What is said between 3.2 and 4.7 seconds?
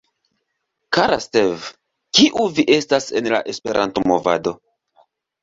en la Esperanto-movado?